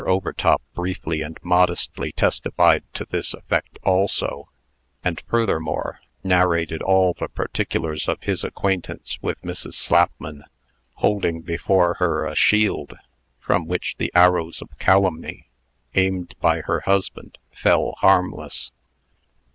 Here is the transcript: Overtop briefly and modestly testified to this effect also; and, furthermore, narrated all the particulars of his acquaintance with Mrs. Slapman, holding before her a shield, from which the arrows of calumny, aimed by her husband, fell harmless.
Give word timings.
Overtop 0.07 0.63
briefly 0.73 1.21
and 1.21 1.37
modestly 1.43 2.11
testified 2.11 2.81
to 2.95 3.05
this 3.05 3.35
effect 3.35 3.77
also; 3.83 4.49
and, 5.03 5.21
furthermore, 5.29 5.99
narrated 6.23 6.81
all 6.81 7.13
the 7.13 7.27
particulars 7.27 8.07
of 8.07 8.19
his 8.23 8.43
acquaintance 8.43 9.19
with 9.21 9.39
Mrs. 9.43 9.75
Slapman, 9.75 10.45
holding 10.95 11.41
before 11.41 11.97
her 11.99 12.25
a 12.25 12.33
shield, 12.33 12.93
from 13.39 13.67
which 13.67 13.97
the 13.99 14.11
arrows 14.15 14.59
of 14.59 14.75
calumny, 14.79 15.49
aimed 15.93 16.33
by 16.39 16.61
her 16.61 16.79
husband, 16.87 17.37
fell 17.51 17.91
harmless. 17.99 18.71